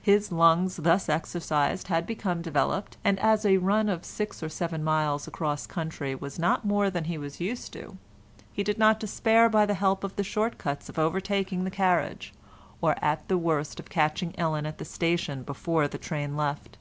[0.00, 4.82] His lungs thus exercised had become developed, and as a run of six or seven
[4.82, 7.98] miles across country was not more than he was used to,
[8.50, 12.32] he did not despair by the help of the short cuts of overtaking the carriage,
[12.80, 16.78] or at the worst of catching Ellen at the station before the train left.